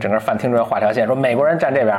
[0.00, 1.94] 整个饭厅中间画条线，说美国人站这边，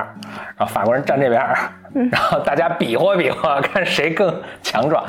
[0.58, 1.40] 然后法国人站这边，
[2.12, 4.34] 然后大家比划比划， 看谁更
[4.64, 5.06] 强壮。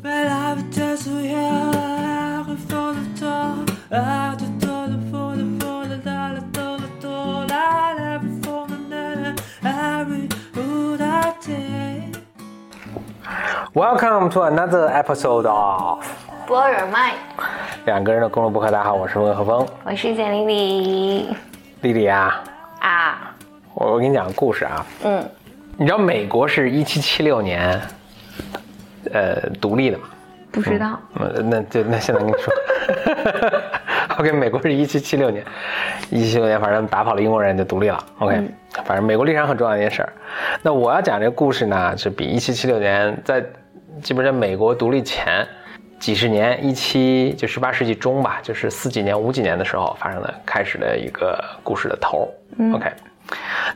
[13.75, 16.05] Welcome to another episode of
[16.47, 17.15] 博尔麦，
[17.87, 18.71] 两个人的公路博客。
[18.71, 21.37] 大家好，我是温和峰，我是简丽丽。
[21.81, 22.45] 丽丽啊，啊，
[23.83, 24.87] 我我给你讲个故事啊。
[25.05, 25.29] 嗯，
[25.77, 27.81] 你知道美国是一七七六年，
[29.13, 30.05] 呃，独立的吗？
[30.53, 32.53] 不知道，嗯，那就那现在跟你说，
[34.19, 35.45] OK，美国是一七七六年，
[36.11, 38.05] 一七七六年，反正打跑了英国人就独立了。
[38.19, 38.53] OK，、嗯
[38.85, 40.13] 反正美国历史上很重要的一件事儿。
[40.63, 43.45] 那我要讲这个故事呢，是比一七七六年在
[44.03, 45.47] 基本上美国独立前
[45.99, 52.75] 几十年，一七就十八世纪中吧，就是四几年、五几年的时候发生的，开始的一个故事的头儿。
[52.75, 52.91] OK，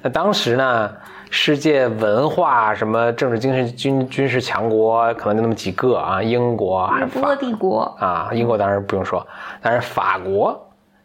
[0.02, 0.90] 那当时呢，
[1.30, 9.26] 世界文化什么政治、精神、军军事强国可能就那么几个啊，英国还是法国，啊，英国当然不用说，
[9.60, 10.58] 但是法国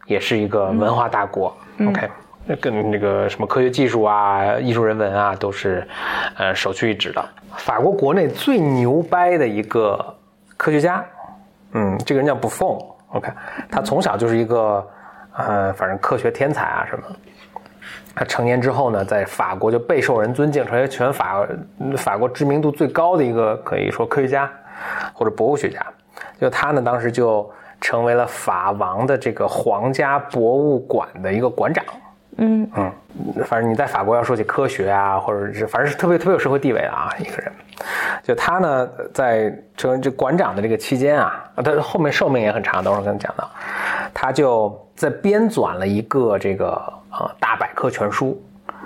[0.06, 1.56] 也是一个文化大国。
[1.88, 2.10] OK，
[2.46, 5.88] 那跟那个什么科学技术啊、艺术人文啊，都是
[6.38, 7.24] 呃首屈一指的。
[7.56, 10.16] 法国国内最牛掰的一个
[10.58, 11.04] 科学家，
[11.74, 12.78] 嗯，这个人叫布冯。
[13.14, 13.30] OK，
[13.70, 14.88] 他从小就是一个
[15.36, 17.04] 呃，反正科学天才啊什么。
[18.16, 21.48] 他成年之后呢，在法国就备受人尊敬，成为全法
[21.98, 24.52] 法国知名度最高的一个可以说科学家
[25.14, 25.80] 或者博物学家。
[26.40, 31.84] 就他呢，当时就成为了法王的这个皇家博物馆的一个馆长。
[32.38, 32.92] 嗯嗯，
[33.46, 37.52] 反正你在法国要说起科学啊，或者是反正是特别特别有社会地位的啊一个人。
[38.24, 43.50] 就他呢，在成为这馆长的这个期间啊，啊他后面寿命也很长，等会儿跟你讲到，
[44.22, 46.66] 他就在编纂了一个这个
[47.10, 48.40] 呃大百科全书。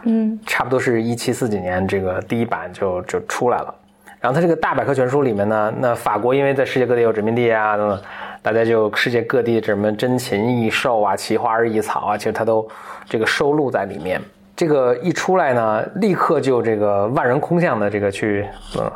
[0.05, 3.75] 嗯差不多是一七四几年，这个第一版就就出来了。
[4.21, 8.01] 然后他这个大百科全书里面呢，那法国因为在世界各地有殖民地啊等等，
[8.41, 12.65] 大家就世界各地什么珍禽异兽啊、奇花异草啊，其实他都
[13.05, 14.21] 这个收录在里面。
[14.55, 18.47] 这个一出来呢，立刻就这个万人空巷的这个去，
[18.79, 18.89] 嗯，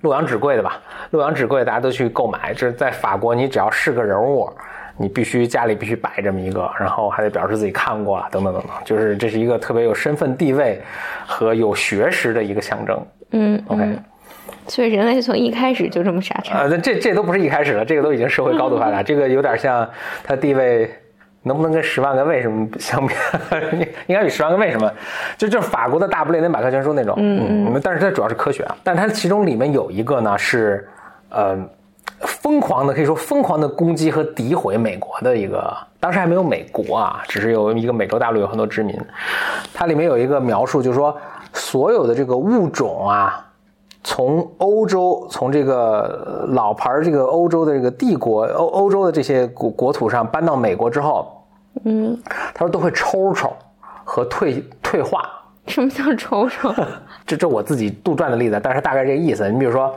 [0.00, 0.80] 洛阳纸贵的吧？
[1.10, 2.52] 洛阳纸贵，大家都去购买。
[2.52, 4.50] 这是在法国，你只要是个人物，
[4.96, 10.80] 你必须家里必须摆这么一个，然后还得表示自己看过了，等等等等，就是这是一个特别有身份地位
[11.26, 13.06] 和有学识的一个象征。
[13.32, 13.98] 嗯 OK，、嗯，
[14.66, 16.58] 所以人类从一开始就这么傻叉。
[16.58, 19.88] 啊，这这都不是一开始了，这个都已经社会高度发达， 这个有点像
[20.24, 20.90] 它地位。
[21.42, 23.14] 能不能跟十万个为什么相比？
[24.08, 24.92] 应该比十万个为什么，
[25.38, 27.14] 就就是法国的大不列颠百科全书那种。
[27.18, 27.80] 嗯嗯。
[27.84, 30.88] 但是它主要是科学啊，但是它其中里面有一个呢是，
[31.28, 31.56] 呃，
[32.46, 38.96] 疯狂的可以说疯狂的攻击和诋毁美国的一个，当时还没有美国啊，只是有一个美洲大陆有很多殖民。
[39.74, 41.16] 它里面有一个描述，就是说
[41.52, 43.44] 所有的这个物种啊，
[44.04, 51.44] 从欧洲，从这个呃老牌儿这个欧洲的这个帝国，欧欧洲的这些国国土上搬到美国之后，
[51.82, 52.16] 嗯，
[52.54, 53.52] 他说都会抽抽
[54.04, 55.28] 和退退化。
[55.66, 56.72] 什么叫抽抽？
[57.26, 59.50] 这这我自己杜撰的例子，但是大概这个意思。
[59.50, 59.92] 你比如说，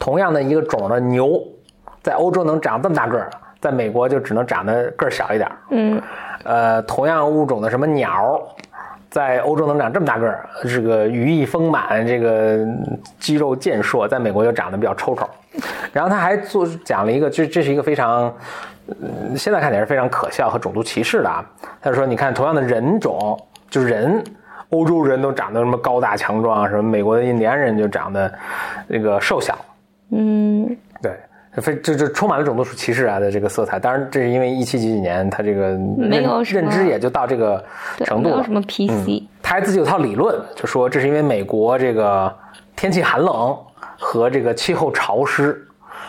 [0.00, 1.40] 同样的一个种的牛，
[2.08, 3.28] 在欧洲能长这么大个儿，
[3.60, 5.56] 在美国就只能长得个儿小一点儿。
[5.72, 6.00] 嗯
[6.44, 8.40] 呃，同样物种的什么鸟，
[9.10, 12.66] 在欧洲能长这么大个儿，这个羽翼丰满，这个
[13.18, 15.28] 肌肉健硕，在美国就长得比较抽抽。
[15.92, 18.32] 然后他还做讲了一个，这这是一个非常，
[18.86, 21.44] 呃，现在看起来是非常可笑和种族歧视的啊。
[21.82, 23.38] 他说，你看同样的人种，
[23.68, 24.24] 就是人，
[24.70, 28.32] 欧洲人都长得什么高大强壮啊，什么美国的印第安人就长得
[28.86, 29.54] 那个瘦小，
[30.12, 31.12] 嗯对，
[31.60, 33.78] 非这这充满了种族歧视啊的这个色彩。
[33.78, 37.64] 当然，这是因为一七几几年他这个认没有认知也就到这个，
[38.04, 38.52] 程度了没有什。
[38.52, 39.22] 么 PC。
[39.42, 42.34] 他还自己有套理论，就说这是因为美国这个
[42.76, 43.56] 天气寒冷
[43.98, 45.64] 和这个气候潮湿。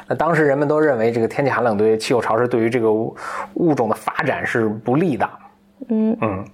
[0.07, 3.15] 那当时人们都认为这个天气寒冷对于气候潮湿对于这个物
[3.53, 5.29] 物种的发展是不利的，
[5.89, 6.45] 嗯嗯，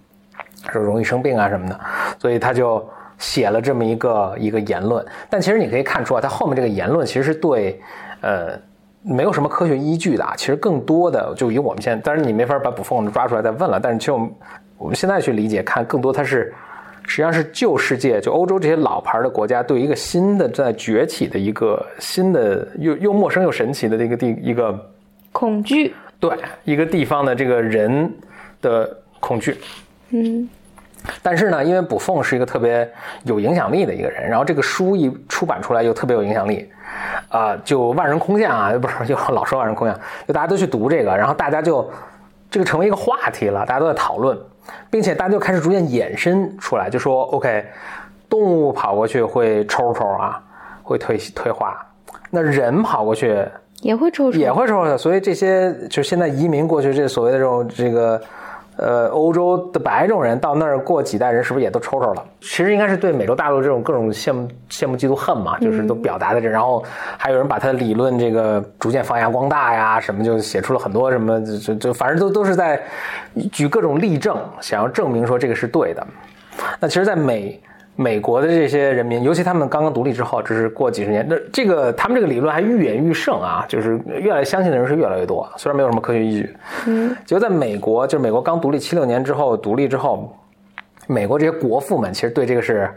[0.72, 1.80] 说容易生病啊什么的，
[2.20, 2.86] 所以他就
[3.18, 5.04] 写了这么一个一个言论。
[5.30, 7.82] 但其实你可以看出啊，他后面这个言论其实是对，
[8.20, 8.60] 呃，
[9.06, 10.34] 没有什么科学依据的啊。
[10.36, 14.32] 其实更多的就以我们现在，当然你没法把捕凤抓出来再问了，但是其实我们
[14.78, 16.54] 我们现在去理解看，更多它是
[17.08, 24.92] 实际上是旧世界，就欧洲这些老牌的国家对一个新的在崛起的一个新的又又陌生又神奇的这个地一个
[25.32, 25.94] 恐惧。
[26.18, 26.32] 对
[26.64, 28.12] 一个地方的这个人
[28.62, 29.58] 的恐惧。
[30.10, 30.50] 嗯
[31.22, 32.90] 但是呢，因为卜凤是一个特别
[33.26, 36.68] 有影响力的一个人，然后这个书一出版出来又特别有影响力，
[37.36, 41.90] 啊、就万人空巷啊， 不是就老说万人空巷，就大家都去读这个，然后大家就
[42.50, 44.38] 这个成为一个话题了，大家都在讨论，
[44.90, 47.66] 并且大家就开始逐渐衍生出来，就说 OK，
[48.30, 50.42] 动物跑过去会抽抽啊，
[50.84, 51.86] 会退退化，
[52.30, 53.44] 那人跑过去
[53.82, 58.22] 也会抽抽，也会抽抽，所以这些就是现在移民过去这所谓的这种这个。
[58.78, 62.24] 呃，欧洲的白种人到那儿过几代人，是不是也都抽抽了？
[62.42, 66.50] 其实应该是对美洲大陆这种各种羡慕、羡慕、嫉妒、恨嘛，就是都表达在这。
[66.50, 66.84] 然后
[67.18, 72.82] 还有人把他的理论这个逐渐发扬光大呀，什么就写出了很多什么，就就反正都都是在
[73.52, 76.06] 举各种例证，想要证明说这个是对的。
[76.80, 77.62] 那其实，在美。
[77.98, 86.56] 美国的这些人民，尤其他们刚刚独立之后，这是过几十年，那这个他们这个理论还愈演愈盛啊，就是越来越相信的人是越来越多，虽然没有什么科学依据。
[86.88, 90.36] 嗯，就在美国，就是美国刚独立七六年之后独立之后，
[91.08, 92.90] 美国这些国父们其实对这个是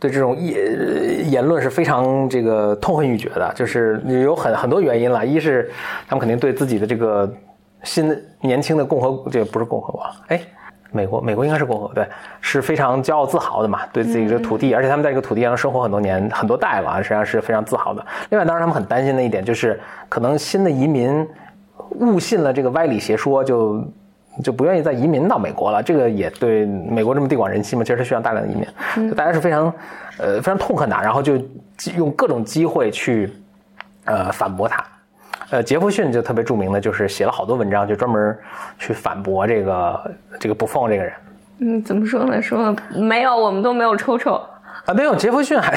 [0.00, 5.70] 对这种言言论是非常这个痛恨欲绝的，就是有很很多原因了，一是
[6.08, 7.30] 他们肯定对自己的这个
[7.82, 10.40] 新年轻的共和，这个不是共和国，哎。
[10.92, 12.06] 美国，美国应该是共和，对，
[12.40, 18.04] 是非常骄傲自豪的嘛，对自己的土地，而且他们在这个土地上生活很多年，很多代了，实际上是非常自豪的。
[18.30, 19.78] 另外，当然他们很担心的一点就是，
[20.08, 21.26] 可能新的移民
[21.90, 23.84] 误信了这个歪理邪说，就
[24.42, 25.82] 就不愿意再移民到美国了。
[25.82, 29.72] 这个也对美国这么地广人稀嘛，其实需要大量的移民，大家是非常
[30.18, 31.34] 呃非常痛恨的，然后就
[31.96, 33.32] 用各种机会去
[34.04, 34.84] 呃反驳他。
[35.50, 38.36] 呃，杰弗逊就特别著名的，就是写了好多文章，就专门
[38.78, 40.10] 去反驳这个
[40.40, 41.12] 这个布冯这个人。
[41.58, 42.42] 嗯，怎么说呢？
[42.42, 44.34] 说没有，我们都没有抽抽
[44.84, 45.14] 啊，没有。
[45.14, 45.72] 杰弗逊还，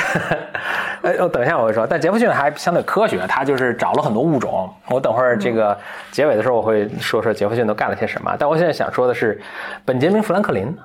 [1.04, 4.69] 呃，等一下我会说，但杰弗逊还相对科学，他就是找了很多物种。
[4.89, 5.77] 我等会儿这个
[6.12, 8.36] 结尾的时候我会说说杰弗逊都干了些什么。
[8.39, 9.39] 但我现在想说的是，
[9.86, 10.75] 本杰明·富兰克林。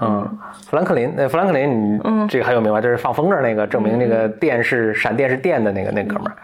[0.00, 2.80] 嗯，富兰克林，那富兰克林，你这个很有名吧？
[2.80, 6.36] 就是放风筝那个，证明那个电是闪电是电的那个那哥们儿。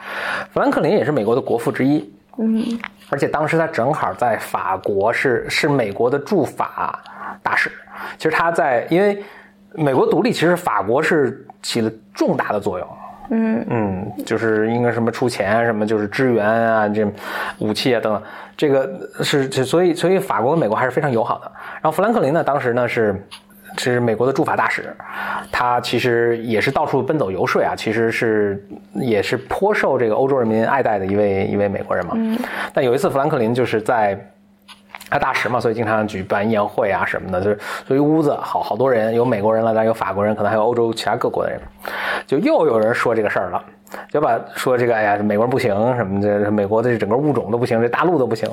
[0.52, 2.12] 富兰克林也是美国的国父之一。
[2.38, 2.64] 嗯，
[3.11, 7.02] 而且当时他正好在法国是是美国的驻法
[7.43, 7.70] 大使。
[8.17, 9.23] 其实他在因为
[9.75, 12.88] 美国独立，其实法国是起了重大的作用。
[13.31, 17.06] 嗯嗯，就是应该什么出钱什么，就是支援啊，这
[17.59, 18.23] 武器啊等等，
[18.56, 18.91] 这个
[19.23, 21.50] 是所以所以法国和美国还是非常友好的。
[21.75, 23.15] 然后富兰克林呢，当时呢是
[23.79, 24.94] 是美国的驻法大使，
[25.53, 32.17] 他其实也是到处奔走游说啊，其实是也是颇受这个欧洲人民爱戴的一位一位美国人嘛。
[32.75, 34.19] 但有一次富兰克林就是在。
[35.11, 41.61] 他大使嘛，所以经常举办宴会啊什么的，就是所以屋子好好多人，有美国人了，当然有法国人，可能还有欧洲其他各国的人，
[42.27, 43.62] 就又有人说这个事儿了，
[44.09, 48.49] 就把说这个哎呀，美国人不行什么的，美国的整个物种都不行，这大陆都不行。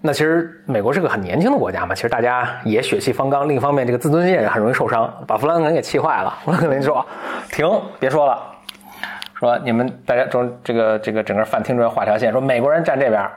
[0.00, 6.32] 那其实美国是个很年轻的国家嘛，其实大家也血气方刚，另一方面这个自尊心也很容易受伤，把弗兰克林给气坏了。
[6.44, 7.04] 弗兰克林说
[7.50, 7.68] ：“停，
[7.98, 8.40] 别说了。”
[9.34, 13.28] 说你们大家中这个这个整个饭厅中画条线，说美国人站这边，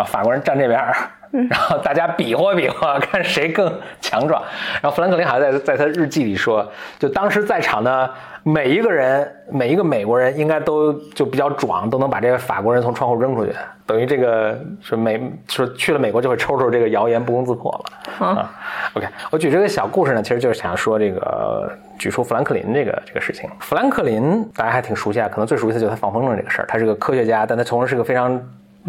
[0.00, 0.80] 然后法国人站这边，
[1.50, 3.70] 然后大家比划比划， 看谁更
[4.00, 4.42] 强壮。
[4.80, 6.66] 然后富兰克林好像在在他日记里说，
[6.98, 8.10] 就当时在场的
[8.42, 13.52] 每一个人，每一个美国人应该都就比较壮，都能把这个法国人从窗户扔出去。
[13.84, 17.70] 等于这个是美说去了美国就会抽抽这个谣言不攻自破
[18.18, 18.50] 了啊。
[18.94, 21.70] OK，我举这个小故事呢，其实就是想说这个。
[21.98, 26.64] 举出富兰克林这个这个事情，富兰克林大家还挺熟悉啊，可能最熟悉的就是他放风筝这个事儿。
[26.66, 28.40] 他是个科学家，但他同时是个非常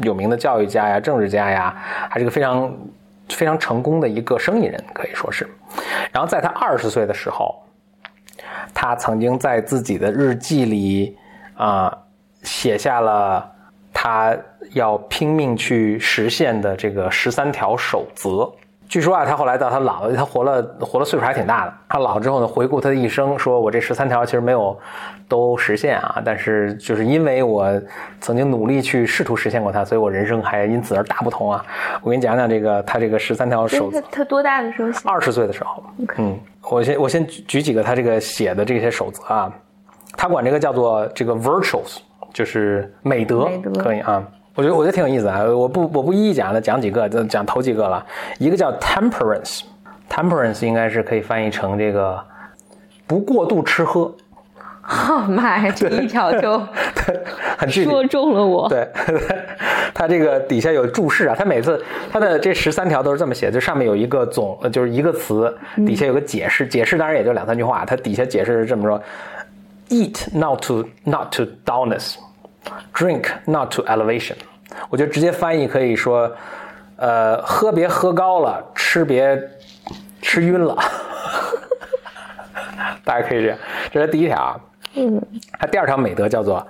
[0.04, 1.76] 有名的教育家呀、政治家呀，
[2.10, 2.78] 还是个非常
[3.30, 5.50] 非常成功的一个生意人，可以说是。
[6.12, 7.64] 然后在他二十岁的时候，
[8.74, 11.18] 他曾经在自己的日记里
[11.56, 11.98] 啊
[12.44, 13.50] 写下了
[13.94, 14.36] 他
[14.74, 18.52] 要拼命去实现的这个十三条守则。
[18.92, 21.74] 据说啊，他后来到他老了，他活了活了岁数还挺大的。
[21.88, 24.78] 他老了之后呢，回顾他的一生，说我这十三条其实没有
[25.30, 27.82] 都实现啊，但是就是因为我
[28.20, 31.64] 曾经努力去试图实现过它，所以我人生还因此而大不同啊。
[32.02, 34.02] 我给你讲讲这个他这个十三条守则。
[34.12, 34.92] 他多大的时候？
[35.06, 35.82] 二十岁的时候。
[36.18, 36.38] 嗯，
[36.70, 39.50] 我先我先举几个他这个写的这些守则啊，
[40.18, 42.00] 他管这个叫做这个 virtues，
[42.34, 44.22] 就是美德，可以啊。
[44.54, 45.44] 我觉得我觉得挺有意思啊！
[45.44, 48.06] 我不我不一一讲了，讲几个，讲头几个了。
[48.38, 52.20] 一个叫 temperance，temperance 应该是可以翻译成这个
[53.08, 54.14] 不过度吃喝。
[54.84, 56.60] 哦 妈呀，这一条就
[57.58, 58.68] 很，说中了我。
[58.68, 58.86] 对，
[59.94, 61.82] 他这个底下有注释啊，他每次
[62.12, 65.56] 他的这十三条都是这么写，就上面有一个总，就是一个词，
[65.86, 67.86] 底下有个解释，解释当然也就两三句话。
[67.86, 69.02] 他底下解释是这么说
[69.90, 72.16] ：eat not to not to dullness。
[72.94, 74.36] Drink not to elevation，
[74.90, 76.32] 我觉得直接翻译可以说，
[76.98, 79.42] 呃，喝别喝高了，吃别
[80.22, 80.78] 吃晕了。
[83.04, 83.58] 大家可以这样，
[83.92, 84.62] 这是第一条。
[84.94, 85.20] 嗯。
[85.60, 86.66] 它第二条美德叫做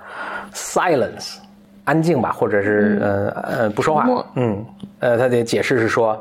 [0.54, 1.36] silence，
[1.84, 4.24] 安静吧，或者是呃呃不说话。
[4.36, 4.64] 嗯，
[5.00, 6.18] 呃，他的解释是说，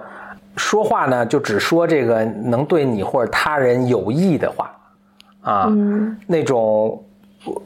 [0.58, 4.70] 说话呢就只说这个能对你或者他人有益的话，
[5.42, 7.02] 啊，嗯那种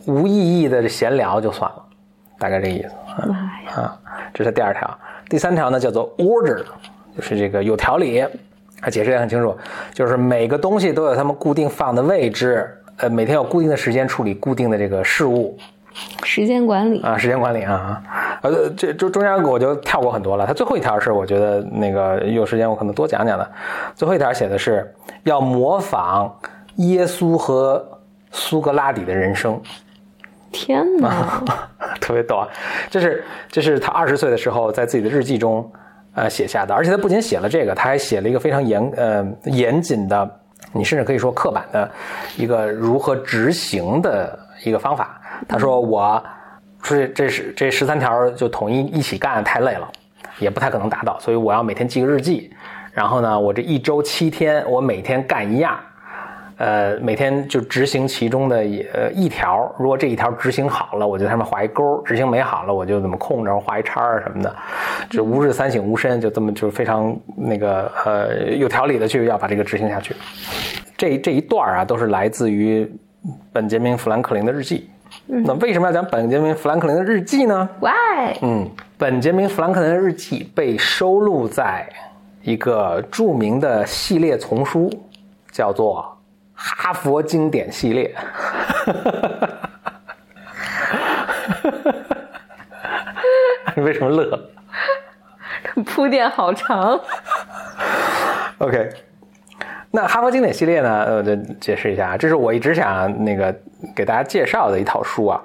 [0.05, 1.83] 无意义的闲聊就算了，
[2.37, 2.89] 大概这意思。
[3.21, 3.97] 啊，啊，
[4.33, 4.99] 这是第二条。
[5.29, 6.63] 第三条呢叫做 order，
[7.15, 8.25] 就是这个有条理。
[8.81, 9.57] 他解释也很清楚，
[9.93, 15.57] 就是每个东西都有他们固定放的位置，呃，每天有固定的时间处理固定的这个事物
[16.23, 18.03] 时间管理，啊，时间管理啊。
[18.41, 20.45] 呃，这中中间我就跳过很多了。
[20.45, 23.51] 他最后一条是我觉得那个有时间我可能多讲讲的。
[23.95, 26.31] 最后一条写的是要模仿
[26.75, 27.83] 耶稣和
[28.29, 29.59] 苏格拉底的人生。
[30.55, 31.43] 天哪，
[31.99, 32.47] 特别逗啊！
[32.89, 35.69] 这是这是他二十岁的时候在自己的日记中
[36.13, 40.39] 呃写下的，而且他不仅写了这个，他还写了一个非常严呃严谨的，
[40.71, 41.91] 你甚至可以说刻板的
[42.37, 45.19] 一个如何执行的一个方法。
[45.45, 46.23] 他说我
[46.81, 49.91] 这这是这十三条就统一一起干太累了，
[50.39, 52.49] 也不太可能达到，所以我要每天记个日记，
[52.93, 55.77] 然后呢，我这一周七天，我每天干一样。
[56.57, 64.55] 呃，每天就执行其中的一呃一条，如果这一条执行好了，我就在上面画一勾；执行没好了，我就怎么空着画一叉啊什么的，
[65.09, 70.15] 就吾日三省吾身，就这么就非常那个呃有条理的去要把这个执行下去。
[70.97, 72.89] 这这一段啊，都是来自于
[73.51, 74.89] 本杰明·富兰克林的日记。
[75.25, 78.37] 那为什么要讲本杰明·富兰克林的日记呢？why？
[78.41, 81.85] 嗯，本杰明·富兰克林的日记被收录在
[82.43, 84.89] 一个著名的系列丛书，
[85.51, 86.01] 叫做
[86.55, 88.15] 《哈佛经典系列》。
[93.75, 94.49] 你为什么乐
[95.85, 96.97] 铺垫好长
[98.59, 98.89] ，？OK，
[99.91, 101.03] 那哈佛经典系列呢？
[101.03, 103.53] 呃，我就解释一下，这是我一直想那个
[103.93, 105.41] 给大家介绍的一套书啊。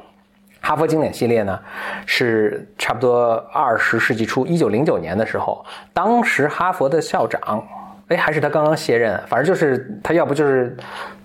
[0.61, 1.59] 哈佛经典系列呢，
[2.07, 7.67] 是差不多二十世纪初，一九零九年的时候，当时哈佛的校长，
[8.11, 10.76] 哎，还是他刚刚卸任，反正就是他要不就是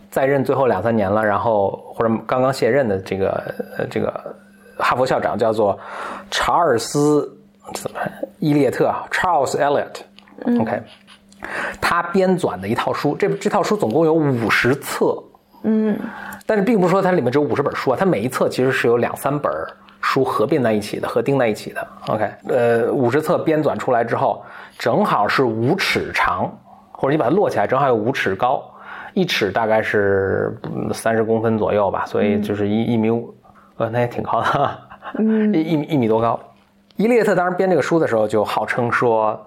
[0.10, 3.30] 在任最后两三年了，然后或者刚刚卸任的这个
[3.78, 4.36] 呃这个
[4.78, 5.78] 哈佛校长叫做
[6.30, 7.28] 查尔斯
[7.74, 8.00] 怎么
[8.38, 10.80] 伊列特啊，Charles Eliot，OK，、
[11.82, 15.18] 他编纂的一套书，这这套书总共有五十册，
[15.64, 15.98] 嗯，
[16.46, 19.52] 但是并不是说它里面只有五十本书啊，它每一册其实是有两三本
[20.02, 21.88] 书合并在一起的，合订在一起的。
[22.10, 24.46] OK，呃，五十册编纂出来之后，
[24.78, 26.56] 正好是五尺长，
[26.98, 28.64] 或者你把它摞起来，正好有五尺高，
[29.14, 30.58] 一尺大概是
[30.94, 33.34] 三十公分左右吧，所以就是一一米五，
[33.78, 34.80] 呃，那也挺高的
[35.54, 36.40] 一一米一米多高。
[36.96, 39.40] 伊列特当时编这个书的时候，就号称说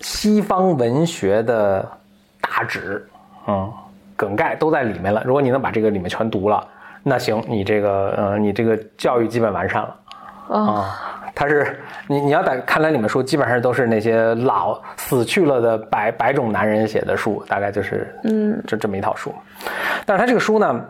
[0.00, 1.88] 西方文学的
[2.40, 3.06] 大旨，
[3.46, 3.72] 嗯，
[4.16, 5.22] 梗概都在里面了。
[5.24, 6.66] 如果你能把这个里面全读了，
[7.04, 9.96] 那行，你这个呃，你这个教育基本完善了
[10.48, 10.84] 哦，
[11.36, 11.38] 啊。
[11.38, 19.34] 他是你你要在看来里面书，基本上都是那些老死去了的百百种男人写的书，大概就是嗯，就这么一套书。
[20.06, 20.84] 但是他这个书呢，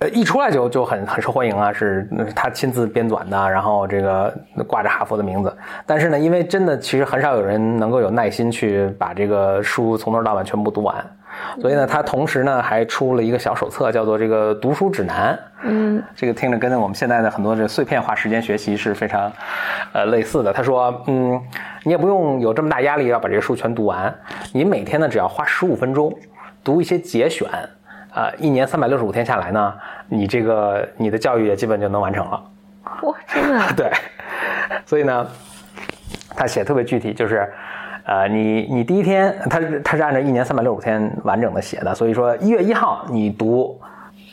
[0.00, 4.34] 呃，一出来就就很很受欢迎啊，是他亲自编纂的，然后这个
[4.66, 5.56] 挂着哈佛的名字。
[5.86, 10.96] 但是呢，因为真的其实很少有人能够有耐心去把这个书从头到尾全部读完，
[11.60, 15.38] 所以呢，他同时呢还出了一个小手册，叫做这个读书指南。
[15.62, 19.32] 嗯，这个听着跟我们现在的很多这碎片化时间学习是非常，
[19.92, 20.52] 呃类似的。
[20.52, 21.40] 他说，嗯，
[21.82, 24.14] 你也不用有这么大压力要把这些书全读完，
[24.52, 26.16] 你每天呢只要花十五分钟
[26.62, 27.48] 读一些节选，
[28.12, 29.74] 啊、一年三百六十五天下来呢，
[30.08, 32.42] 你这个你的教育也基本就能完成了。
[33.02, 33.90] 哇，真的啊， 对，
[34.86, 35.26] 所以呢，
[36.36, 37.52] 他写得特别具体，就是，
[38.08, 43.78] 呃，你你第一天，他是他是按照一年三百六十五天完整的写的，所以说一月一号你读，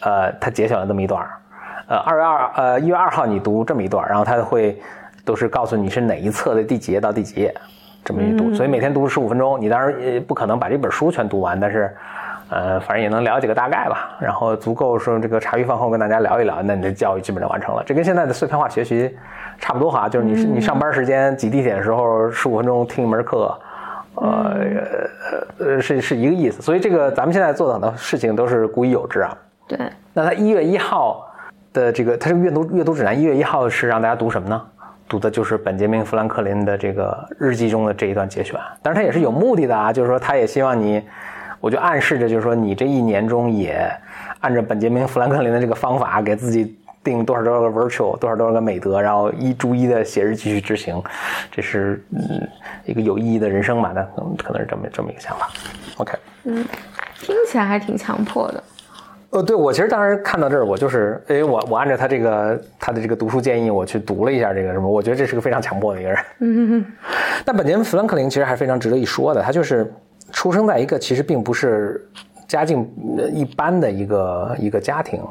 [0.01, 1.29] 呃，他节选了这么一段儿，
[1.89, 4.81] 呃，二月二呃一月二号你读这么一段儿，然后他会
[5.25, 7.53] 都是告诉你是哪一册的第几页到第几页，
[8.01, 11.93] 这么一读，所以每天读十五分钟，你当然也不可能把这本书全读完，但是。
[12.47, 17.81] 呃，反正也能了解个大概吧，然后足够说这个茶余饭后跟大家聊一聊，那你的教育基本就完成了。
[17.83, 19.17] 这跟现在的碎片化学习
[19.57, 23.51] 差不多哈，就是你你上班时间挤地铁的时候十五分钟听一门课，
[24.29, 26.61] 呃呃是是一个意思。
[26.61, 29.37] 所以这个咱们现在做的很多事情都是古已有之啊。
[29.67, 29.77] 对，
[30.13, 31.25] 那他一月一号
[31.73, 34.61] 的这个，他这个阅读阅读指南，一月一号是让大家读什么呢？
[35.07, 38.59] 读的就是本杰明·富兰克林的这个日记中的这一段节选。
[38.81, 40.99] 当然，他也是有目的的啊，就是说他也希望你，
[41.59, 43.87] 我就暗示着就是说你这一年中也
[44.39, 46.75] 按照本杰明·富兰克林的这个方法，给自己
[47.05, 51.01] 定多少多少个 virtual，多少多少个美德，然后一逐一的写日记去执行，
[51.49, 52.45] 这是嗯
[52.83, 53.93] 一个有意义的人生吧？
[53.95, 55.49] 那可能可能是这么这么一个想法。
[55.97, 56.65] OK 嗯。
[57.21, 58.63] 听起来还挺强迫的。
[59.31, 66.19] 呃，对我其实当时看到这儿，我就是因为我我按照他这个他的这个读书建议，我去读了一下这个什么，我觉得这是个非常强迫的一个人。
[66.39, 66.85] 嗯
[67.45, 69.91] 但本杰明·富兰克林其实还是非常值得一说的，他就是
[70.31, 72.05] 出生在一个其实并不是
[72.47, 75.21] 家境呃一般的一个一个家庭，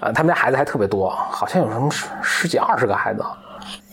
[0.00, 3.22] 呃，他们家孩子还特别多，好像有什么十十几二十个孩子，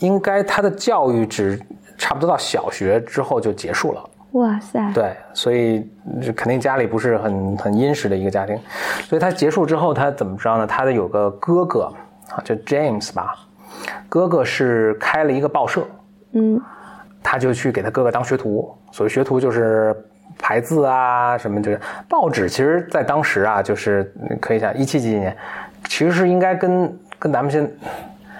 [0.00, 1.60] 应该他的教育只
[1.96, 4.10] 差不多到小学之后就结束了。
[4.32, 5.90] 哇塞，对，所以
[6.36, 8.58] 肯定家里不是很很殷实的一个家庭，
[9.04, 10.66] 所以他结束之后，他怎么着呢？
[10.66, 11.90] 他的有个哥哥
[12.28, 13.34] 啊，叫 James 吧，
[14.06, 15.82] 哥哥是开了一个报社，
[16.32, 16.60] 嗯
[17.22, 18.72] 他就去给他哥哥当学徒。
[18.92, 19.94] 所谓学徒就是
[20.38, 25.36] 排字啊什么就是报纸，其实在当时啊，就是可以想一七几几年，
[25.84, 27.70] 其实是应该跟跟咱们现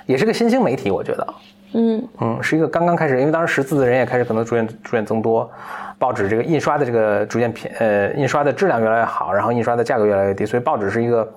[0.07, 1.35] 也是个新兴媒体，我觉得。
[1.75, 2.09] 嗯。
[2.21, 5.51] 嗯，是一个刚刚开始，因为当时识字的人也开始可能逐渐逐渐增多，
[5.99, 11.33] 报纸这个印刷的这个逐渐便呃印刷的质量越来越好，然后印刷的价格越来越低，所以报纸是一个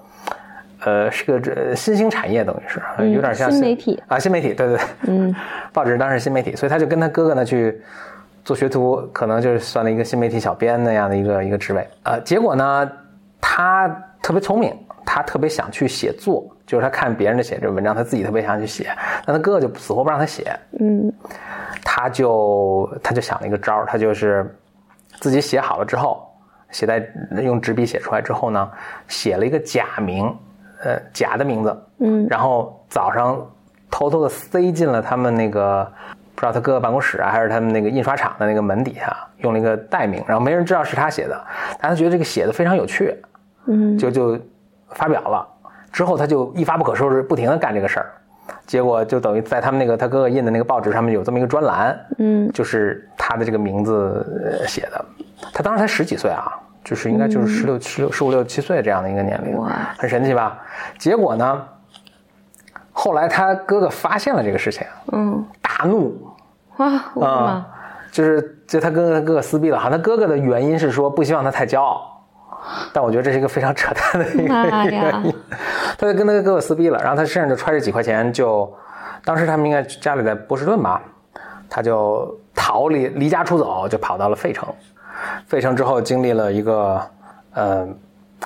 [0.86, 4.02] 呃是个这新兴产业，等于是呃有点像新媒体。
[4.08, 5.36] 啊新媒体，对对对，嗯。
[5.74, 7.82] 报纸当时是新媒体，所以他就跟他哥哥呢去
[8.44, 11.88] 做学徒，可能就是算了一个新媒体小编那样的一个一个职位。
[12.04, 12.92] 呃，结果呢，
[13.40, 13.88] 他
[14.22, 18.96] 特别聪明，他特别想去写作，就是他看别人的写这文章，他自己特别想去写，
[19.26, 21.12] 但他哥哥就死活不让他写，嗯
[21.84, 24.56] 他就他就想了一个招儿，他就是
[25.20, 26.26] 自己写好了之后，
[26.70, 27.06] 写在
[27.42, 28.72] 用纸笔写出来之后呢，
[29.08, 30.34] 写了一个假名，
[30.84, 33.40] 呃，假的名字，嗯然后早上
[33.90, 41.40] 偷偷的塞进了他们那个不知道他哥哥办公室啊，还是他们那个印刷厂的那个门底下，用了一个代名，然后没人知道是他写的，
[41.80, 43.16] 但他觉得这个写的非常有趣，
[43.68, 44.40] 嗯就就
[44.90, 45.48] 发表了。
[45.92, 48.12] 之后他就一发不可收拾，不停的干这个事儿，
[48.66, 55.06] 结果就等于在他们那个他哥哥印的那个报纸上面有这么一个专栏，嗯就是他的这个名字呃写的。
[55.54, 56.52] 他当时才十几岁啊，
[56.84, 60.60] 就是应该就是十六、十六、十五六七岁这样的一个年龄哇，很神奇吧？
[60.98, 61.68] 结果呢，
[62.92, 66.31] 后来他哥哥发现了这个事情，嗯，大怒
[66.78, 67.66] 哇，我的啊、妈，
[68.12, 69.78] 就是就他跟他哥哥撕逼了。
[69.78, 72.24] 好像他哥哥的原因是说不希望他太骄傲，
[72.94, 75.34] 但我觉得这是一个非常扯淡的一个。
[75.98, 78.72] 他就跟他哥哥撕逼了，然后他身上就揣着几块钱就，
[79.24, 81.02] 当时他们应该家里在波士顿吧，
[81.70, 84.68] 他就逃离离家出走，就跑到了费城。
[85.46, 87.00] 费城之后经历了一个
[87.54, 87.88] 呃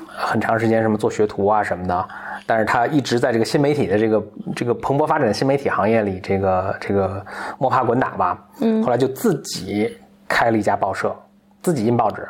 [0.07, 2.07] 很长时间什么做学徒啊什么的，
[2.45, 4.23] 但是他一直在这个新媒体的这个
[4.55, 7.25] 这个蓬勃发展的新媒体行业里，这个这个
[7.57, 8.37] 摸爬滚打吧。
[8.61, 9.95] 嗯，后来就自己
[10.27, 11.15] 开了一家报社，
[11.61, 12.27] 自己印报纸。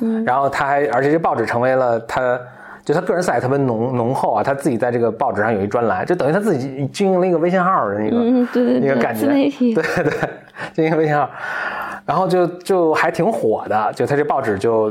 [0.00, 2.38] 嗯，然后他还而且这报纸成为了他。
[2.84, 10.12] 就他个人色彩特别浓浓厚啊，他自己在这个报纸上有一专栏，就等于他自己经营了一个微信号的那个、嗯对对对那个感觉，自媒体 对对，
[10.72, 11.28] 经营微信号，
[12.06, 14.90] 然后就就还挺火的，就他这报纸就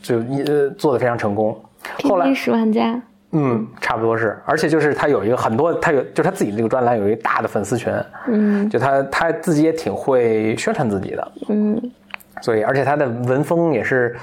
[0.00, 1.54] 就一呃做的非常成功。
[2.04, 2.98] 后来十万加，
[3.36, 7.92] 嗯，差不多是，而且就是他有一个很多，他有就是他自己这个专栏有一个大的粉丝群，
[8.28, 8.68] 嗯。
[8.70, 11.80] 就他他自己也挺会宣传自己的，嗯。
[12.42, 14.14] 所以而且他的文风也是，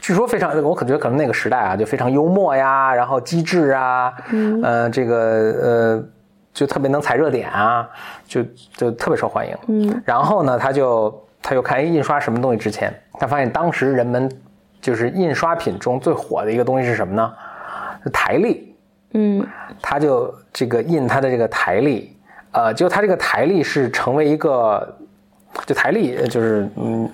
[0.00, 5.16] 据说非常，我可觉得可能那个时代啊就非常幽默呀，然后机智啊，嗯，呃，这个
[5.62, 6.04] 呃
[6.54, 7.86] 就特别能踩热点啊，
[8.26, 8.42] 就
[8.74, 14.30] 就特别受欢迎，嗯，然后呢，他就他又看哎印刷什么东西值钱，他发现当时人们
[14.80, 17.32] 就是印刷品中最火的一个东西是什么呢？
[18.02, 18.74] 是台历，
[19.12, 19.46] 嗯。
[19.80, 22.16] 他就这个印他的这个台历，
[22.52, 24.96] 呃，就他这个台历是成为一个，
[25.66, 27.08] 就台历呃就是嗯，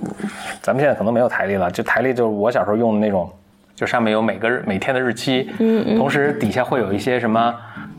[0.62, 3.30] 咱们现在可能没有台历了，就台历就是我小时候用的那种，
[3.74, 5.98] 就上面有每个日每天的日期，嗯嗯。
[5.98, 7.54] 同时底下会有一些什么。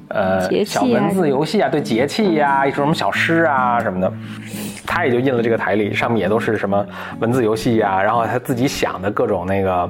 [0.08, 4.13] 呃，啊小文字游戏啊，对节气呀、一种什么小诗啊什么的，
[4.86, 6.86] 他也就印了这个台历，上面也都是什么
[7.19, 9.89] 文字游戏呀、然后他自己想的各种那个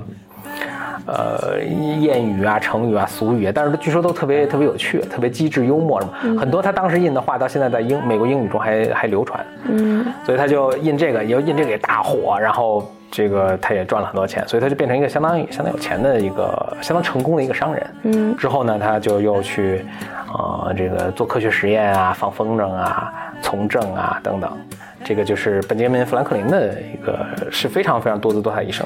[1.06, 17.88] 呃谚语啊、成语啊、俗语啊，但是据说都特别特别有趣，特别机智幽默什么，很多他当时印的话到现在在英美国英语中还还流传，嗯所以他就印这个，也印这个也大火，然后这个他也赚了很多钱，所以他就变成一个相当相当有钱的一个相当成功的一个商人。
[18.04, 19.86] 嗯之后呢，他就又去，
[20.34, 24.52] 呃，这个做科学实验啊，放风筝啊，从政啊等等。
[25.04, 28.84] 这个就是本杰明·富兰克林的一个是非常非常多姿多彩的一生。